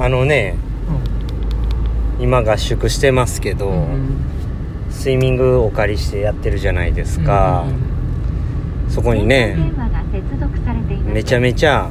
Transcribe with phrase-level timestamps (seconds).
[0.00, 0.56] あのね
[2.18, 3.86] 今合宿してますけど、
[4.90, 7.90] スイミングお借りしてやってるじゃないですか、うんうん
[8.90, 9.56] そこにね
[11.04, 11.88] めちゃめちゃ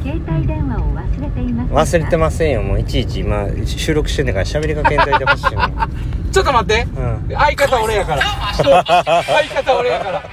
[1.72, 2.62] 忘れていませんよ。
[2.62, 5.74] もういちいち今収録してんだから喋りかけんといてほしいもん、
[6.32, 6.84] ちょっと待って。
[6.84, 8.22] うん、相方俺やから。
[8.54, 10.24] 相方俺やから。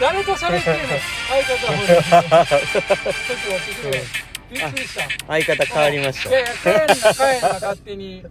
[0.00, 0.88] 誰と喋ってんの？
[1.28, 1.86] 相方俺。
[1.86, 2.68] ちょっと待って。
[3.90, 5.26] くれびっくりした。
[5.26, 8.24] 相方変わりましいやいや帰んな帰んな勝手に。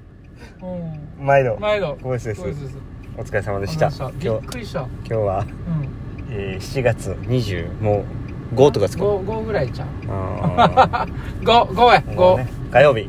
[0.61, 1.57] うた毎度。
[1.57, 1.97] ん毎度。
[2.01, 2.77] ごめんです。
[3.17, 3.89] お疲れ様でした。
[3.89, 4.81] び今日っくりした。
[4.81, 5.87] 今日は、うん。
[6.31, 8.03] えー7月20も
[8.51, 9.87] う5とかですか？5ぐらいちゃう。
[10.09, 11.07] あ
[11.41, 12.01] 5 5や
[12.37, 13.01] ね火曜日。
[13.01, 13.07] 5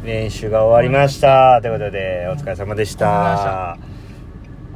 [0.00, 0.04] うん。
[0.04, 1.60] 練習が終わりました。
[1.62, 3.78] ということでお疲れ様でした。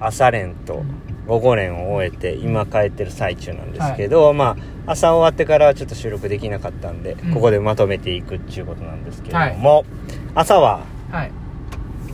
[0.01, 0.83] 朝練と
[1.31, 7.35] 午後練を終えて今帰ってる最中なんですけど、まあ朝終わってからはちょっと収録できなかったんで、うん。
[7.35, 9.85] ここでまとめていくっていうことなんですけれども、
[10.35, 10.81] 朝は
[11.13, 11.31] はい。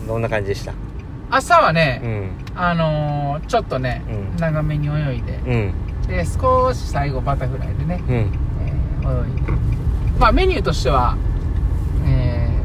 [0.06, 0.75] どんな感じでした？
[1.31, 2.31] 朝はね、うん。
[2.55, 4.36] あのー、ちょっとね、うん。
[4.36, 5.75] 長めに泳いでうん。
[6.06, 8.14] で少し最後バタフライでね、うん。
[8.14, 9.53] えー泳いで。
[10.20, 11.36] まあメニューとしては、えー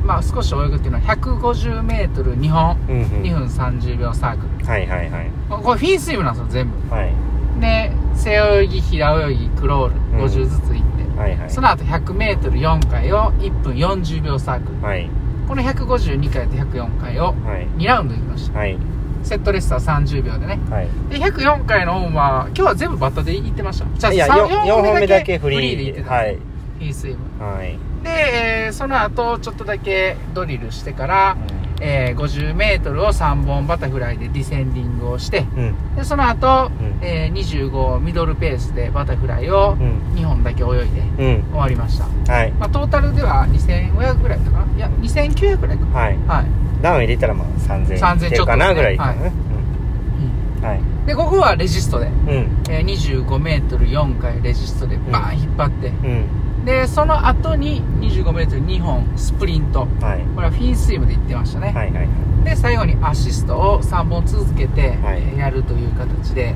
[0.03, 3.05] まあ少し泳ぐっていうのは 150m2 本、うんうん。
[3.21, 4.65] 2分30秒サークル。
[4.65, 5.31] はいはいはい。
[5.49, 6.95] これフィンスイムなんですよ全部。
[6.95, 7.13] はい。
[7.59, 9.95] で背泳ぎ平泳ぎクロール。
[9.95, 10.25] うん。
[10.25, 11.49] 50ずついって、はいはい。
[11.49, 14.81] その後 100m4 回を1分40秒サークル。
[14.81, 15.09] はい。
[15.47, 17.67] この152回と104回をはい。
[17.77, 18.59] 2ラウンドいきました。
[18.59, 18.77] はい。
[19.23, 20.59] セットレスター30秒でね。
[20.69, 20.87] はい。
[21.09, 23.85] で104回の方は今日は全部バッタで行ってました。
[23.97, 26.35] じゃあいやさん 4, 四本目だけフリーで行ってた、はい。
[26.35, 27.43] フィンスイム。
[27.43, 31.37] はいで、えーその後ちょっとだけドリルしてから、
[31.81, 35.95] えー 50m を3本バタフライでディセンディングをしてうん。
[35.95, 36.97] でその後、うん。
[37.01, 40.13] えー25ミドルペースでバタフライをうん。
[40.15, 41.01] 2本だけ泳いで
[41.35, 41.43] うん。
[41.51, 42.51] 終わりました、はい。
[42.53, 44.65] まあ、トータルでは2500ぐらいかな？
[44.75, 45.85] いや2900ぐらいか。
[45.97, 46.17] はい。
[46.27, 46.45] はい、
[46.81, 49.13] ダウン入れたらまあ3000 3000いってるかなぐらいかな。
[49.13, 49.31] ね
[50.59, 50.63] うん。
[50.63, 50.81] はい。
[51.07, 52.63] でここはレジストで、うん。
[52.69, 56.25] えー、25m4 回レジストでバーン引っ張って、うん
[56.65, 59.87] でその後に 25m2 本スプリント。
[59.99, 60.21] はい。
[60.35, 62.07] これはフィンスイムで行ってましたね、はいはい
[62.43, 64.97] で最後にアシストを3本続けて、
[65.37, 66.55] やるという形で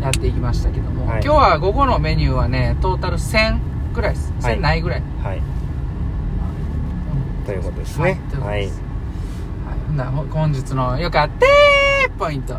[0.00, 1.22] やっていきましたけども、はい。
[1.24, 3.58] 今日は午後のメニューはねトータル1000
[3.94, 4.32] ぐらいです。
[4.40, 4.58] はい。
[4.58, 5.42] 1000ないぐらい、はい。
[7.46, 8.14] ということですはい。
[8.14, 8.60] ねはい。
[8.60, 8.70] はい。
[10.30, 11.46] 本日のよかった
[12.16, 12.58] ポイント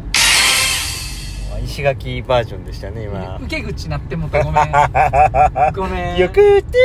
[1.75, 3.38] 石垣バージョンでしたね今。
[3.41, 4.63] 受け口なってもうたごめん。
[5.75, 6.18] ごめん。
[6.18, 6.78] よくて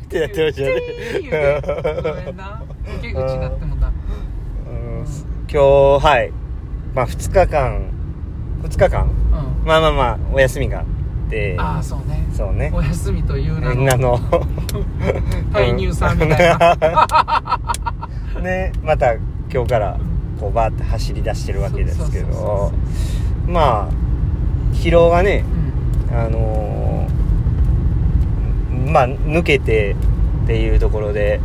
[0.00, 2.00] ーってやってましたね。
[2.04, 2.62] ごめんな。
[2.98, 3.86] 受け口なってもうた。
[3.86, 5.06] うん。
[5.50, 6.32] 今日はい。
[6.94, 7.86] まあ2日間。
[8.64, 9.04] 2日間？
[9.04, 9.66] うん。
[9.66, 11.56] まあまあまあお休みがあって。
[11.58, 12.26] ああそうね。
[12.34, 12.70] そうね。
[12.74, 14.18] お休みという名みんなの。
[14.20, 14.20] の
[15.54, 17.58] 退入さんみたいな。
[18.44, 18.72] ね。
[18.82, 19.14] また
[19.50, 19.96] 今日から
[20.38, 22.72] こうバーって走り出してるわけですけど。
[23.46, 24.03] まあ
[24.74, 25.44] 疲労がね
[26.10, 26.16] うん。
[26.18, 29.96] あのーまあ抜けて
[30.44, 31.40] っていうところで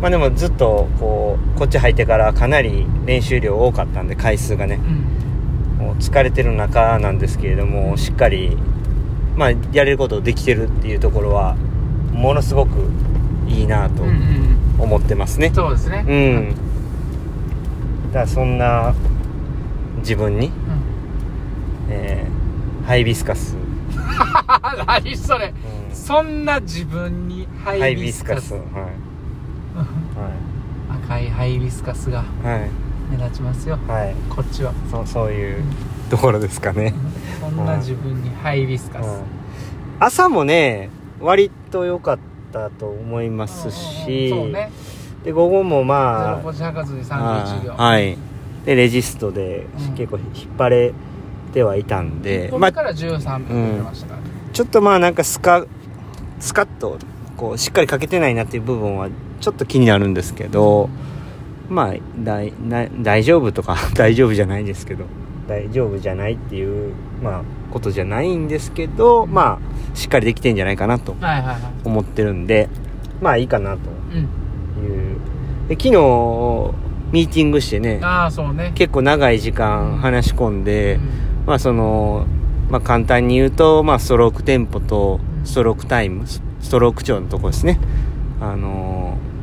[0.00, 4.80] まあでもずっとこうこっち入ってからかなり練習量多かったんで回数がね。
[5.78, 5.86] うん。
[5.86, 8.56] もう疲れてる中なんですけれどもしっかり
[9.36, 11.56] まあやれることできてるっていうところは
[12.12, 12.88] ものすごく
[13.48, 14.80] いいなとうんうんうん。
[14.80, 15.50] 思ってますね。
[15.54, 16.04] そうですね。
[16.08, 16.54] うん。
[18.12, 18.94] だからそんな
[19.98, 20.52] 自分に、うん。
[21.90, 22.33] えー
[22.86, 23.56] ハイビスカス、
[24.86, 25.46] 何それ。
[25.88, 25.94] うん。
[25.94, 28.54] そんな自分にハハイイビスカス。
[28.54, 28.78] ビスカス。
[28.78, 28.92] はい、
[31.04, 32.60] 赤いハイビスカスがはい。
[32.60, 32.70] はい
[33.10, 33.78] 目立ちますよ。
[33.86, 34.14] はい。
[34.28, 34.72] こっちは。
[34.90, 35.62] そうそういう
[36.10, 36.94] ところですかね、
[37.40, 39.06] そんな自分にハイビスカス。
[39.06, 39.22] うん。
[40.00, 40.90] 朝もね
[41.20, 42.18] 割と良かっ
[42.52, 44.50] たと思いますし、うんうんうん。
[44.50, 44.70] そうね。
[45.24, 48.16] で午後もまあ31秒あはい。
[48.64, 49.94] でレジストでうん。
[49.94, 50.28] 結構引っ
[50.58, 50.92] 張れ
[51.54, 54.08] てはいたんで、から13分出ました。
[54.08, 55.64] からねちょっとまあなんかスカ
[56.40, 56.98] スカッと
[57.36, 59.08] こうしっかりかけてないなっていう部分は
[59.40, 60.90] ちょっと気になるんですけど、
[61.68, 65.04] まあ大な大丈夫とか 大丈夫じゃないですけど
[65.48, 66.92] 大丈夫じゃないっていう、
[67.22, 67.40] まあ、
[67.72, 71.58] ことじゃないんですけどまあしっかりできてんじゃないかなとはいはいはい。
[71.84, 72.68] 思ってるんで
[73.20, 73.78] まあいいかなと
[74.12, 74.18] うん。
[74.18, 74.28] いう。
[75.68, 75.90] で昨日
[77.12, 78.72] ミーティングしてねああそうね。
[78.74, 82.26] 結構長い時間話し込んで、うんまあその、
[82.70, 87.78] まあ簡単に言うと、まあストロークテンポとストロークタイム、スストローク長のとこですね。
[88.40, 89.34] あのー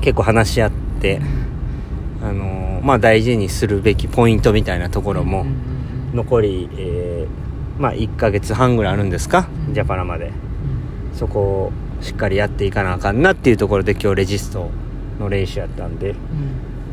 [0.00, 0.70] 結構話し合っ
[1.00, 1.20] て、
[2.22, 5.44] あのーまあ大事にするべきポイントみたいなところも
[6.14, 9.74] 残り、えーまあ1ヶ月半ぐらいあるんですか、うん。
[9.74, 10.32] ジャパラまで。
[11.14, 14.70] そこをしっかりやっていかなあかんなっていうところで今日レジストを
[15.18, 16.16] の練習やったんでうん。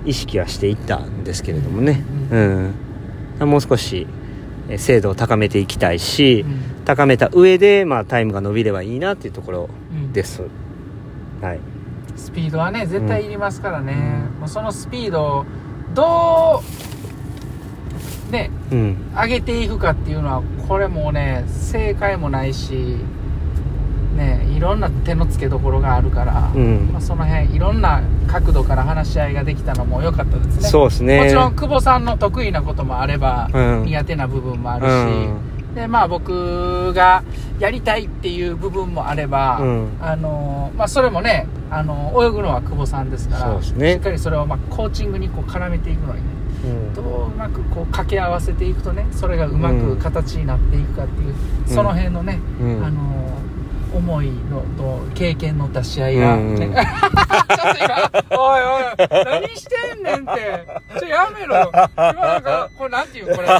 [0.09, 2.03] 意識はしていったんですけれどもね。
[2.31, 2.73] うん、
[3.39, 4.07] もう少し
[4.69, 6.85] え精度を高めていきたいし、うん。
[6.85, 10.13] 高めた上で、まあ、タイムが伸びればいいなっていうところうん。
[10.13, 10.43] です。
[11.41, 11.59] はい。
[12.15, 13.93] スピードはね絶対いりますからね、
[14.39, 15.45] もうそのスピードを
[15.93, 16.63] ど
[18.29, 18.97] うねうん。
[19.13, 22.97] 上げていくかっていうのはこれもうね正解もないし
[24.15, 26.89] ねいろんな手の付けどころがあるから、うん。
[26.93, 28.01] まあ、その辺いろんな
[28.41, 30.67] 角度から話し合いができたのも良かったですね。
[30.67, 31.23] そうですね。
[31.23, 33.85] もちろん久保さんの得意なこともあれば、うん。
[33.85, 35.75] 苦手な部分もあるし、うん。
[35.75, 37.23] でまあ僕が
[37.59, 39.97] やりたいっていう部分もあれば、うん。
[40.01, 43.63] あのまあ、それもねあの泳ぐのは久保さんですからね。
[43.63, 46.27] しっかりそれをまあコーチングにこう絡めていくのにね
[46.65, 46.93] うん。
[46.93, 51.33] どううまくこう掛け合わせていくとねそれがうまうんく形になっていくかっていう、
[51.67, 52.83] その辺のね、うん。
[52.83, 53.25] あの
[53.95, 56.69] 思いのと経験の出し合いが、うんねち
[57.81, 58.83] ょっと今おいおい
[59.25, 60.65] 何してんねんって。
[60.99, 61.55] ちょやめろ。
[61.55, 63.47] よ今なんかこれなんていうのこれ。
[63.47, 63.53] こ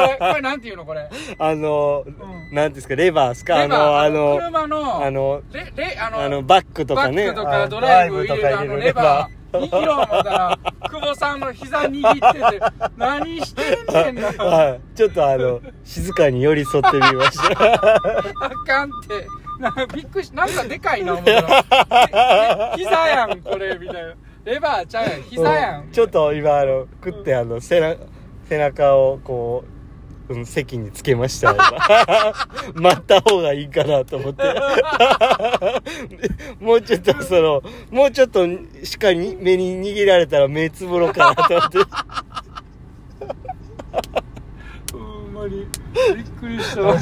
[0.00, 1.08] れこれなんていうのこれ。
[1.38, 2.10] あの、う
[2.52, 2.54] ん。
[2.54, 3.62] なんですかレバーですか？
[3.62, 7.32] あのあの車のあのレレあのあのバックとかね。
[7.32, 9.44] バックとかドライブ入れるあのレバー。
[9.54, 10.58] 2キロもたら
[10.90, 12.64] 久保さんの膝握ってて
[12.96, 14.80] 何してんねんな はい。
[14.96, 17.62] ちょっとあの静かに寄り添ってみました。
[18.46, 19.28] あかんって。
[19.94, 21.64] びっくりし、なんかでかいな思ったら。
[22.74, 24.14] ええ膝やん、これ、みたいな。
[24.44, 25.90] レバーちゃうやん、膝やん。
[25.90, 28.04] ちょっと今あの食ってあの背中
[28.48, 29.64] 背中をこ
[30.28, 31.72] う、うん、席につけました今
[32.92, 34.42] 待った方がいいかなと思って
[36.60, 41.78] もうちょっとそのもうちょっとしっかり目に握られたら目つぶろうかなと思って
[45.48, 45.62] び
[46.22, 46.82] っくりした。
[46.88, 46.96] わ。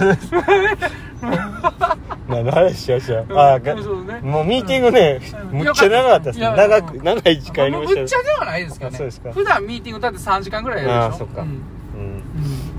[2.28, 4.20] 何の話しましたあーがそうね。
[4.22, 5.20] もうミーティングね、
[5.52, 5.58] うん。
[5.58, 6.46] むっちゃ長かったですね。
[6.56, 8.00] 長くうん長い時間ありました。
[8.00, 8.94] むっちゃではないですけどね。
[8.96, 9.32] あそうですか。
[9.32, 11.24] 普段ミーティングだって3時間ぐらいやるでしょ？
[11.24, 11.42] あーそっか。
[11.42, 11.48] うん。
[11.48, 11.54] うん。
[11.54, 11.62] うん。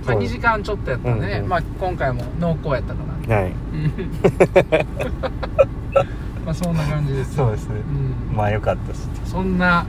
[0.05, 2.99] まあ、そう2時間ちょっとやったんでね、うんうんまあ今回も濃厚やったか
[3.29, 3.35] ら。
[3.37, 3.45] はい。
[3.51, 3.91] う ん
[6.45, 7.35] まあそんな感じです。
[7.35, 7.75] そうですね。
[8.29, 8.35] うん。
[8.35, 9.09] まあよかったです。
[9.25, 9.85] そんな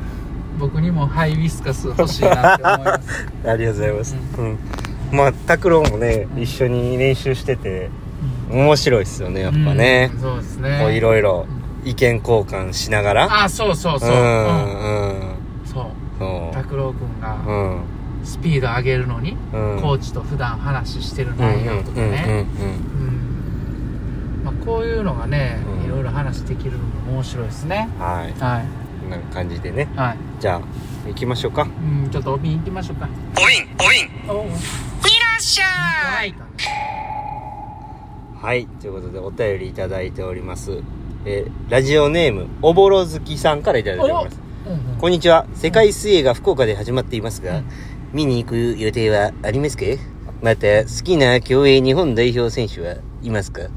[0.58, 3.26] 僕にもハイビスカス欲しいなって思います。
[3.48, 4.16] ありがとうございます。
[4.38, 4.58] うん、
[5.14, 7.88] まあ拓郎もねうん一緒に練習してて
[8.50, 10.78] 面白いっすよねやっぱねうん、そうですね。
[10.80, 11.46] こういろいろ
[11.84, 14.10] 意見交換しながらあ、そうそうそう。
[14.10, 15.86] うんうんうんそう。
[16.18, 17.80] そう拓郎くんがうん
[18.24, 22.46] スピード上げるのに、うんコーチと普段話してるうん内容とかうんね。
[24.64, 27.88] こういうのがね、うんいろいろ話できるのも面白いですね。
[27.96, 28.64] うんはいはい。
[29.02, 30.16] こんな感じでねはい。
[30.40, 30.60] じゃあ
[31.06, 31.62] 行きましょうか
[32.04, 33.08] うん、ちょっと帯に行きましょうか。
[33.36, 34.46] おいんおいんお
[35.44, 36.34] しゃい
[38.40, 40.82] はいということでお便りいただいております。
[41.26, 44.40] えーラジオネームおぼろ月さんからいただいております。
[44.98, 45.46] こんにちは。
[45.54, 47.64] 世界水泳が福岡で始まっていますが、うん
[48.14, 49.84] 見に行く予定はありますか？
[50.40, 53.68] また好きな競泳日本代表選手はいますか？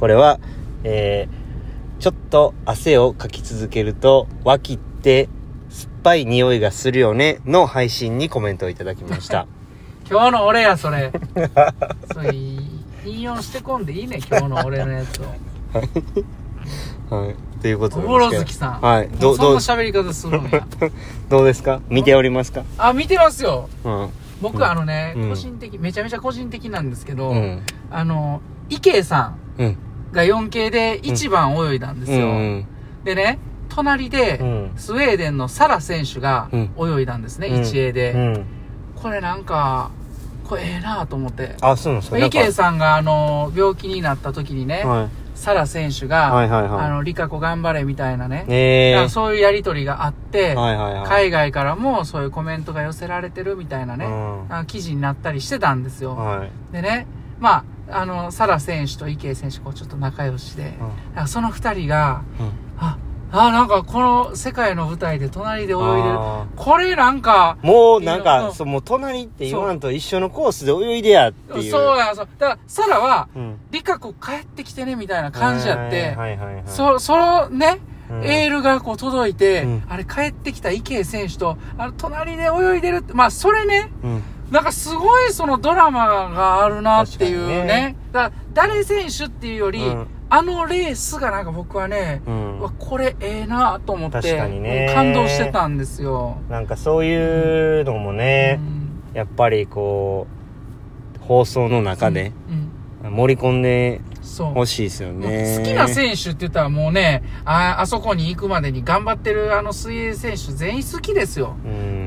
[0.00, 0.40] これは、
[0.82, 5.28] えー、ちょっと汗をかき続けると脇って
[5.68, 9.46] 酸っぱい匂いがするよねの配信にコメントをいただきました
[10.08, 11.10] 今日の俺や、それ。
[12.12, 15.24] それ、引用してこんでいいね、今日の俺のやつを。
[17.16, 17.34] はい。
[17.60, 18.80] ということおでぼろ月さん。
[18.80, 19.08] はい。
[19.08, 20.66] どうどうな喋り方するんや。
[21.28, 21.80] どうですか？
[21.88, 22.62] 見ておりますか？
[22.78, 23.68] あ、見てますよ。
[23.84, 24.08] うん。
[24.40, 24.64] 僕、うん。
[24.64, 25.28] あのね、うん。
[25.30, 27.62] 個人的、めちゃめちゃ個人的なんですけど、うん。
[27.90, 29.66] あの、池江さうん。
[29.68, 29.76] ん
[30.12, 32.26] が 4K で1番泳いだんですよ。
[32.28, 32.66] うん。
[33.04, 34.70] でね、隣で、うん。
[34.76, 36.70] スウェーデンのサラ選手がうん。
[36.98, 37.62] 泳いだんですね、うん。
[37.62, 38.12] 1A で。
[38.12, 38.44] うん。
[38.94, 39.90] これなんか、
[40.46, 41.56] これええなと思って。
[41.60, 42.18] あそうなんですか？
[42.18, 46.84] 池江さんがあの、病気になった時にね、はサラ選手が、はいはいはい。
[46.86, 51.06] あの、リカ子頑張れみたいなね、えなんかそういうやりとりがあって、はいはいはい。
[51.06, 54.46] 海外からもそういうコメントが寄せられてるみたいなね、うん。
[54.48, 56.16] あ記事になったりしてたんですよ。
[56.16, 56.50] はい。
[56.72, 57.06] でね、
[57.38, 60.74] まあ、あの、サラ選手と池江選手、こうちょっと仲良しで、
[61.14, 62.65] なんかその二人が、うん
[63.32, 65.80] あ、あ、なんかこの世界の舞台で隣で泳いでる。
[66.18, 71.70] あこれなんか、もうなんか、うんそうもう隣って言わんと一緒のコースで泳いでやっていう。
[71.70, 72.28] そうや、そう。
[72.38, 73.58] だから、サラは、うん。
[73.70, 77.78] リカ子帰ってきてね、みたいな感じやって、はいはいはいはいそ、そのね、
[78.10, 78.24] うん。
[78.24, 79.82] エールがこう届いて、うん。
[79.88, 84.22] あれ帰ってきた池江選手と、あの隣で泳いでるって、まあそれね、うん。
[84.50, 87.46] なんかすごいそのドラマがあるなっていうね。
[87.46, 87.96] 確かにね。
[88.12, 90.06] だから誰選手っていうより、うん
[90.36, 92.46] あのレースがなんか僕はね、うん
[92.78, 96.38] これええなと思って、確かにね感動してたんですよ。
[96.50, 98.62] なんかそういうのもねう、
[99.14, 100.26] んやっぱりこ
[101.16, 102.32] う放送の中で
[103.02, 105.56] うん盛り込んでそう欲しいですよね。
[105.58, 111.56] 好きな選手って言ったらもうね、あ、あそこに行くまでに頑張ってるあの水泳選手全員好きですよ。
[111.64, 111.68] う。
[111.68, 112.05] うん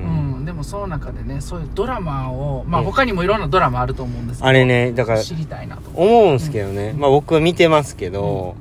[0.59, 4.49] もその中でね、そういうドラマを、まあうん他にもいろんなドラマあると思うんですけど。
[4.49, 5.89] あれね、だから、知りたいなと。
[5.95, 6.93] 思うんすけどね。
[6.97, 8.55] まあ僕は見てますけど、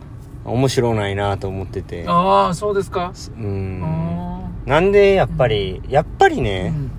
[0.44, 2.04] 面白ないなと思ってて。
[2.06, 3.12] ああ、そうですか。
[3.36, 3.40] う。
[3.42, 3.82] うんん。
[4.66, 6.90] なんでやっぱり、やっぱりうね、ん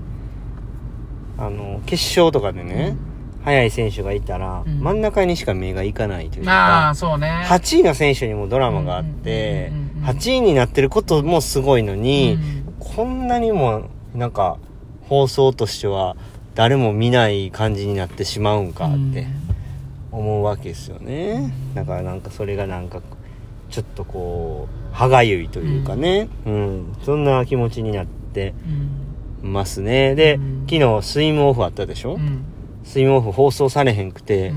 [1.38, 2.96] あの、決勝とかでね、
[3.46, 7.44] 速い選手がいたら、うん真ん中にしか目がいかないというああ、か、そうね。
[7.48, 13.84] 8位の選手にもドラマがあってうんうんうんうん、8位になってることもすごいのに、うんこんなにも、
[14.15, 14.58] なんか、
[15.09, 16.15] 放送としては、
[16.55, 19.27] 誰も見ない感じになってしまうんかって
[20.11, 21.53] 思うわけですよね。
[21.73, 23.01] だからなんかそれがなんか、
[23.69, 28.53] ちょっとこう、歯がゆいというかね、うん、そんな気持ちになって
[29.41, 29.51] うん。
[29.53, 30.15] ますね。
[30.15, 32.43] で、うん昨日スイムオフあったでしょ、うん。
[32.83, 34.53] スイムオフ放送されへんくて、う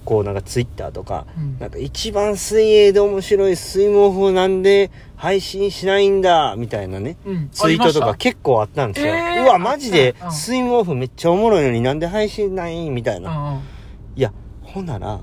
[0.00, 9.14] ん結構なんかツイッターとか、うんなんか一番水泳で面白いスイムオフなんで配信しないんだ、みたいなね、うんツイートとか結構あったんですよ。
[9.14, 13.30] えーうわ、マジでうんスイムオフめっちゃおもろいのになんで配信ないみたいな。
[13.30, 13.60] うんうん
[14.16, 15.20] いや、ほんなら、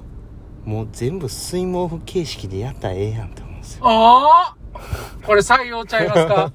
[0.65, 3.81] もう全部スイムオフ形式でやったらええやんって思うんですよ。
[3.85, 4.79] ああ
[5.25, 6.51] これ採用ちゃいますか？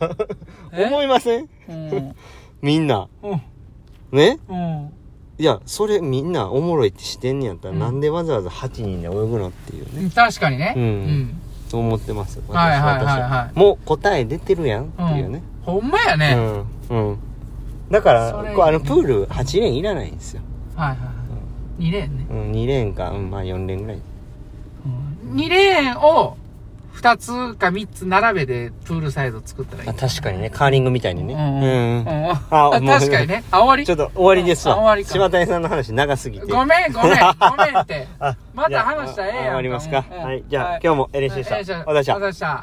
[0.73, 1.49] え 思いません？
[1.69, 2.17] うん。
[2.63, 3.09] みんな。
[3.23, 3.43] うん。
[4.17, 4.39] ね？
[4.49, 4.93] うん。
[5.43, 10.09] いや、それみんなおもろいってしてんねやったら、うんなんでわざわざ8人で泳ぐのっていうね。
[10.15, 10.73] 確かにね。
[10.77, 12.45] うんそう思ってますよ。
[12.47, 15.43] 私はいはいはいはい私もう答え出てるやんっていうね。
[15.63, 16.37] ほんまやね。
[16.91, 17.09] うん。
[17.09, 17.19] うん。
[17.91, 20.43] だから、それこうあの、プール8連いらないんですよ。
[20.77, 21.05] はいはいは
[21.81, 21.89] い。
[21.89, 22.27] 2レーンね。
[22.31, 23.99] うん、2連か、うん、まあ4連ぐらい。
[25.27, 26.37] 2レーンを
[26.95, 29.89] 2つか3つ並べでプールサイド作ったらいい。
[29.91, 31.35] あ確かにね、カーリングみたいにね。
[31.35, 32.31] うんうん。
[32.31, 33.45] あ確かにね。
[33.51, 33.85] あ、終わり？
[33.87, 34.75] ちょっと終わりですわ。
[34.75, 36.47] あ終わりか柴谷さんの話長すぎて。
[36.47, 38.07] ごめん、ごめん、 ごめんって。
[38.21, 39.45] あまた話したらええやんか。
[39.47, 40.05] 終わりますか。
[40.11, 40.45] はい。
[40.49, 41.57] じゃあ、はい今日もエレンシでした。
[41.57, 41.77] ええじゃ